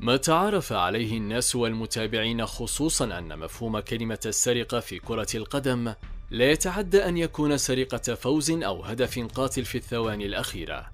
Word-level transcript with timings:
ما 0.00 0.16
تعارف 0.16 0.72
عليه 0.72 1.18
الناس 1.18 1.56
والمتابعين 1.56 2.46
خصوصا 2.46 3.18
أن 3.18 3.38
مفهوم 3.38 3.80
كلمة 3.80 4.18
السرقة 4.26 4.80
في 4.80 4.98
كرة 4.98 5.26
القدم 5.34 5.94
لا 6.30 6.50
يتعدى 6.50 7.04
أن 7.04 7.16
يكون 7.16 7.58
سرقة 7.58 8.14
فوز 8.14 8.50
أو 8.50 8.82
هدف 8.82 9.18
قاتل 9.18 9.64
في 9.64 9.78
الثواني 9.78 10.26
الأخيرة 10.26 10.90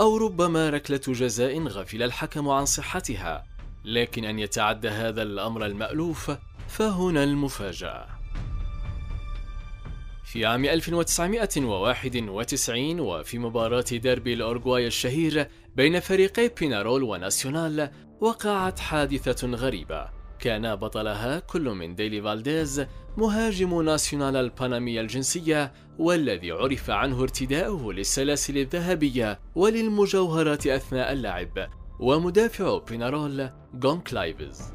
أو 0.00 0.16
ربما 0.16 0.70
ركلة 0.70 1.00
جزاء 1.08 1.62
غفل 1.62 2.02
الحكم 2.02 2.48
عن 2.48 2.66
صحتها 2.66 3.46
لكن 3.84 4.24
أن 4.24 4.38
يتعدى 4.38 4.88
هذا 4.88 5.22
الأمر 5.22 5.66
المألوف 5.66 6.30
فهنا 6.68 7.24
المفاجأة. 7.24 8.15
في 10.26 10.46
عام 10.46 10.64
1991 10.64 13.00
وفي 13.00 13.38
مباراة 13.38 13.84
ديربي 13.90 14.34
الأورغواي 14.34 14.86
الشهير 14.86 15.48
بين 15.76 16.00
فريقي 16.00 16.50
بينارول 16.60 17.02
وناسيونال 17.02 17.90
وقعت 18.20 18.78
حادثة 18.78 19.48
غريبة. 19.48 20.08
كان 20.38 20.76
بطلها 20.76 21.38
كل 21.38 21.62
من 21.62 21.94
ديلي 21.94 22.22
فالديز 22.22 22.86
مهاجم 23.16 23.82
ناسيونال 23.82 24.36
البانامية 24.36 25.00
الجنسية 25.00 25.72
والذي 25.98 26.50
عرف 26.50 26.90
عنه 26.90 27.22
ارتداؤه 27.22 27.92
للسلاسل 27.92 28.58
الذهبية 28.58 29.40
وللمجوهرات 29.54 30.66
أثناء 30.66 31.12
اللعب. 31.12 31.70
ومدافع 32.00 32.78
بينارول 32.78 33.50
جون 33.74 34.00
كلايفز. 34.00 34.72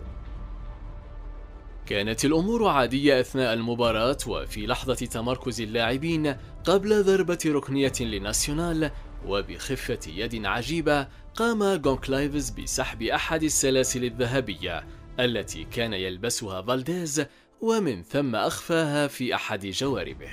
كانت 1.85 2.25
الأمور 2.25 2.67
عادية 2.67 3.19
أثناء 3.19 3.53
المباراة 3.53 4.17
وفي 4.27 4.67
لحظة 4.67 4.93
تمركز 4.93 5.61
اللاعبين 5.61 6.35
قبل 6.63 7.03
ضربة 7.03 7.39
ركنية 7.45 7.93
لناسيونال 7.99 8.91
وبخفة 9.27 9.99
يد 10.07 10.45
عجيبة 10.45 11.07
قام 11.35 11.75
جون 11.75 12.03
كلايفز 12.03 12.49
بسحب 12.49 13.01
أحد 13.01 13.43
السلاسل 13.43 14.03
الذهبية 14.03 14.83
التي 15.19 15.63
كان 15.63 15.93
يلبسها 15.93 16.61
فالديز 16.61 17.25
ومن 17.61 18.03
ثم 18.03 18.35
أخفاها 18.35 19.07
في 19.07 19.35
أحد 19.35 19.65
جواربه. 19.65 20.29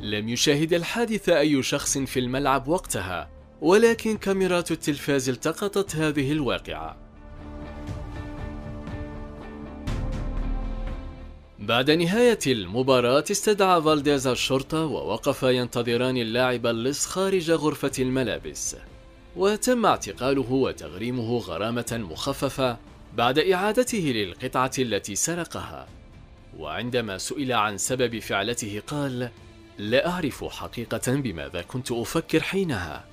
لم 0.00 0.28
يشاهد 0.28 0.72
الحادث 0.72 1.28
أي 1.28 1.62
شخص 1.62 1.98
في 1.98 2.20
الملعب 2.20 2.68
وقتها 2.68 3.30
ولكن 3.60 4.16
كاميرات 4.16 4.70
التلفاز 4.70 5.28
التقطت 5.28 5.96
هذه 5.96 6.32
الواقعة. 6.32 7.03
بعد 11.64 11.90
نهاية 11.90 12.38
المباراة 12.46 13.24
استدعى 13.30 13.82
فالديز 13.82 14.26
الشرطة 14.26 14.84
ووقفا 14.84 15.46
ينتظران 15.46 16.16
اللاعب 16.16 16.66
اللص 16.66 17.06
خارج 17.06 17.50
غرفة 17.50 17.92
الملابس. 17.98 18.76
وتم 19.36 19.86
اعتقاله 19.86 20.52
وتغريمه 20.52 21.38
غرامة 21.38 22.06
مخففة 22.10 22.76
بعد 23.16 23.38
إعادته 23.38 23.98
للقطعة 23.98 24.70
التي 24.78 25.14
سرقها. 25.14 25.86
وعندما 26.58 27.18
سئل 27.18 27.52
عن 27.52 27.78
سبب 27.78 28.18
فعلته 28.18 28.82
قال 28.86 29.30
لا 29.78 30.08
أعرف 30.08 30.44
حقيقة 30.44 31.12
بماذا 31.14 31.62
كنت 31.62 31.92
أفكر 31.92 32.40
حينها 32.40 33.04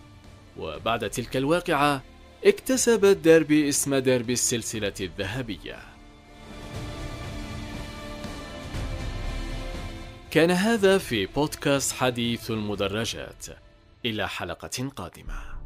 وبعد 0.58 1.10
تلك 1.10 1.38
الواقعة 1.38 2.04
اكتسب 2.46 3.06
الدربي 3.06 3.70
اسم 3.70 3.96
دربي 3.96 4.34
السلسلة 4.34 4.94
الذهبية. 5.02 5.92
كان 10.32 10.52
هذا 10.52 10.98
في 10.98 11.26
بودكاست 11.26 11.92
حديث 11.94 12.52
المدرجات. 12.52 13.46
إلى 14.06 14.30
حلقة 14.30 14.90
قادمة. 14.96 15.61